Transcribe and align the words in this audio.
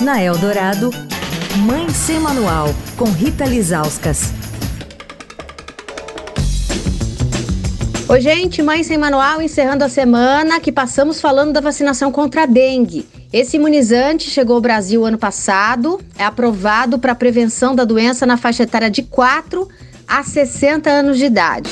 Na 0.00 0.20
Eldorado, 0.20 0.90
Mãe 1.64 1.88
Sem 1.90 2.18
Manual, 2.18 2.68
com 2.96 3.04
Rita 3.04 3.44
Lizauskas. 3.44 4.32
Oi, 8.08 8.20
gente, 8.20 8.60
Mãe 8.60 8.82
Sem 8.82 8.98
Manual 8.98 9.40
encerrando 9.40 9.84
a 9.84 9.88
semana 9.88 10.58
que 10.58 10.72
passamos 10.72 11.20
falando 11.20 11.52
da 11.52 11.60
vacinação 11.60 12.10
contra 12.10 12.42
a 12.42 12.46
dengue. 12.46 13.06
Esse 13.32 13.56
imunizante 13.56 14.28
chegou 14.28 14.56
ao 14.56 14.60
Brasil 14.60 15.04
ano 15.04 15.16
passado, 15.16 16.00
é 16.18 16.24
aprovado 16.24 16.98
para 16.98 17.14
prevenção 17.14 17.72
da 17.72 17.84
doença 17.84 18.26
na 18.26 18.36
faixa 18.36 18.64
etária 18.64 18.90
de 18.90 19.02
4 19.02 19.68
a 20.08 20.24
60 20.24 20.90
anos 20.90 21.18
de 21.18 21.26
idade. 21.26 21.70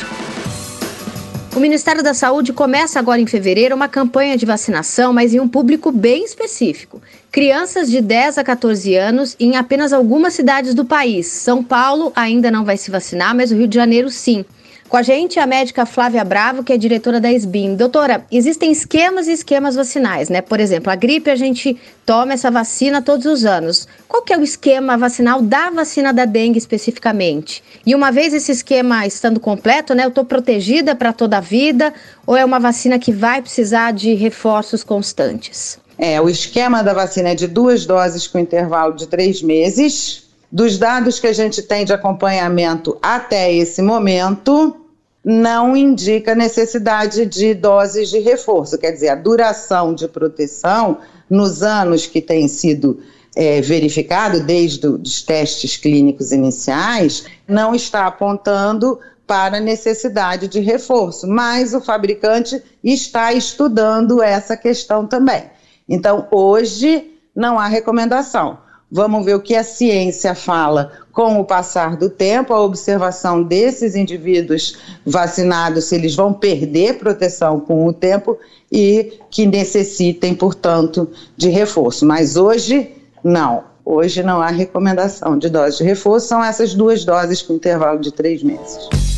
O 1.55 1.61
Ministério 1.61 2.03
da 2.03 2.15
Saúde 2.15 2.53
começa 2.53 2.99
agora 2.99 3.21
em 3.21 3.27
fevereiro 3.27 3.75
uma 3.75 3.89
campanha 3.89 4.39
de 4.39 4.47
vacinação, 4.47 5.13
mas 5.13 5.35
em 5.35 5.41
um 5.41 5.47
público 5.47 5.93
bem 5.93 6.25
específico. 6.25 7.03
Crianças 7.33 7.91
de 7.91 8.03
10 8.03 8.37
a 8.37 8.45
14 8.45 8.95
anos 8.95 9.35
em 9.41 9.57
apenas 9.57 9.95
algumas 9.95 10.35
cidades 10.35 10.75
do 10.75 10.85
país. 10.85 11.27
São 11.29 11.65
Paulo 11.65 12.13
ainda 12.15 12.51
não 12.51 12.63
vai 12.63 12.77
se 12.77 12.91
vacinar, 12.91 13.35
mas 13.35 13.51
o 13.51 13.57
Rio 13.57 13.67
de 13.67 13.75
Janeiro 13.75 14.11
sim. 14.11 14.45
Com 14.87 14.99
a 14.99 15.03
gente, 15.03 15.41
a 15.41 15.47
médica 15.47 15.87
Flávia 15.87 16.23
Bravo, 16.23 16.63
que 16.63 16.75
é 16.75 16.77
diretora 16.77 17.19
da 17.19 17.33
SBIM. 17.33 17.75
Doutora, 17.75 18.27
existem 18.31 18.71
esquemas 18.71 19.29
e 19.29 19.33
esquemas 19.33 19.75
vacinais, 19.75 20.29
né? 20.29 20.43
Por 20.43 20.61
exemplo, 20.61 20.93
a 20.93 20.95
gripe 20.95 21.31
a 21.31 21.35
gente 21.35 21.75
toma 22.05 22.35
essa 22.35 22.51
vacina 22.51 23.01
todos 23.01 23.25
os 23.25 23.47
anos. 23.47 23.89
Qual 24.07 24.23
que 24.23 24.35
é 24.35 24.37
o 24.37 24.43
esquema 24.43 24.99
vacinal 24.99 25.41
da 25.41 25.71
vacina 25.71 26.13
da 26.13 26.27
dengue 26.27 26.59
especificamente? 26.59 27.65
E 27.87 27.95
uma 27.95 28.13
vez 28.13 28.35
esse 28.35 28.53
esquema 28.53 29.07
estando 29.07 29.41
completo, 29.41 29.95
né? 29.95 30.05
Eu 30.05 30.09
estou 30.09 30.27
protegida 30.27 30.95
para 30.95 31.15
toda 31.15 31.39
a 31.39 31.41
vida 31.41 31.95
ou 32.27 32.37
é 32.37 32.45
uma 32.45 32.61
vacina 32.61 32.99
que 32.99 33.11
vai 33.11 33.41
precisar 33.41 33.93
de 33.93 34.13
reforços 34.13 34.85
constantes? 34.85 35.81
É, 35.99 36.21
o 36.21 36.29
esquema 36.29 36.83
da 36.83 36.93
vacina 36.93 37.31
é 37.31 37.35
de 37.35 37.47
duas 37.47 37.87
doses 37.87 38.27
com 38.27 38.39
intervalo 38.39 38.95
de 38.95 39.07
três 39.07 39.43
meses. 39.43 40.25
Dos 40.51 40.79
dados 40.79 41.19
que 41.19 41.27
a 41.27 41.33
gente 41.33 41.63
tem 41.63 41.85
de 41.85 41.93
acompanhamento 41.93 42.99
até 43.01 43.53
esse 43.53 43.81
momento, 43.81 44.77
não 45.25 45.77
indica 45.77 46.35
necessidade 46.35 47.25
de 47.27 47.55
doses 47.55 48.11
de 48.11 48.19
reforço, 48.19 48.77
quer 48.77 48.91
dizer, 48.91 49.09
a 49.09 49.15
duração 49.15 49.95
de 49.95 50.09
proteção 50.09 50.99
nos 51.31 51.63
anos 51.63 52.07
que 52.07 52.21
tem 52.21 52.49
sido 52.49 53.01
é, 53.35 53.61
verificado, 53.61 54.41
desde 54.41 54.87
os 54.87 55.23
testes 55.23 55.77
clínicos 55.77 56.33
iniciais, 56.33 57.25
não 57.47 57.75
está 57.75 58.07
apontando 58.07 58.99
para 59.27 59.61
necessidade 59.61 60.49
de 60.49 60.61
reforço, 60.61 61.27
mas 61.27 61.73
o 61.73 61.81
fabricante 61.81 62.61
está 62.83 63.33
estudando 63.33 64.23
essa 64.23 64.57
questão 64.57 65.07
também. 65.07 65.45
Então, 65.89 66.27
hoje, 66.31 67.11
não 67.35 67.59
há 67.59 67.67
recomendação. 67.67 68.59
Vamos 68.95 69.25
ver 69.25 69.35
o 69.35 69.41
que 69.41 69.55
a 69.55 69.65
ciência 69.65 70.35
fala 70.35 70.93
com 71.13 71.41
o 71.41 71.45
passar 71.47 71.97
do 71.97 72.11
tempo, 72.11 72.53
a 72.53 72.61
observação 72.61 73.43
desses 73.43 73.95
indivíduos 73.95 74.77
vacinados, 75.07 75.85
se 75.85 75.95
eles 75.95 76.15
vão 76.15 76.33
perder 76.33 76.99
proteção 76.99 77.59
com 77.59 77.87
o 77.87 77.93
tempo 77.93 78.39
e 78.71 79.19
que 79.31 79.47
necessitem, 79.47 80.35
portanto, 80.35 81.11
de 81.37 81.49
reforço. 81.49 82.05
Mas 82.05 82.37
hoje, 82.37 82.91
não. 83.25 83.65
Hoje 83.85 84.23
não 84.23 84.41
há 84.41 84.49
recomendação 84.49 85.39
de 85.39 85.49
dose 85.49 85.79
de 85.79 85.85
reforço, 85.85 86.29
são 86.29 86.45
essas 86.45 86.75
duas 86.75 87.05
doses 87.05 87.43
com 87.43 87.55
intervalo 87.55 87.99
de 87.99 88.13
três 88.13 88.43
meses. 88.43 89.12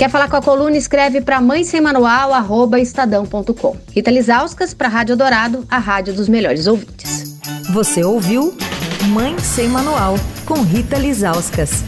Quer 0.00 0.08
falar 0.08 0.30
com 0.30 0.36
a 0.36 0.40
coluna? 0.40 0.78
Escreve 0.78 1.20
para 1.20 1.42
mãe 1.42 1.62
sem 1.62 1.78
manual, 1.78 2.32
arroba 2.32 2.80
estadão.com. 2.80 3.76
Rita 3.92 4.10
Lizauskas 4.10 4.72
para 4.72 4.88
Rádio 4.88 5.14
Dourado, 5.14 5.66
a 5.68 5.76
rádio 5.76 6.14
dos 6.14 6.26
melhores 6.26 6.66
ouvintes. 6.66 7.38
Você 7.70 8.02
ouviu 8.02 8.56
Mãe 9.08 9.38
Sem 9.38 9.68
Manual, 9.68 10.14
com 10.46 10.62
Rita 10.62 10.96
Lizauskas. 10.96 11.84